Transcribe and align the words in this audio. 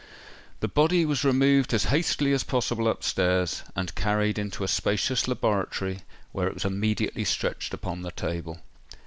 The 0.61 0.67
body 0.67 1.05
was 1.05 1.23
removed 1.23 1.75
as 1.75 1.83
hastily 1.93 2.33
as 2.33 2.43
possible 2.43 2.87
up 2.87 3.03
stairs, 3.03 3.61
and 3.75 3.93
carried 3.93 4.39
into 4.39 4.63
a 4.63 4.67
spacious 4.67 5.27
laboratory, 5.27 5.99
where 6.31 6.47
it 6.47 6.55
was 6.55 6.65
immediately 6.65 7.23
stretched 7.23 7.71
upon 7.71 8.01
the 8.01 8.09
table. 8.09 8.61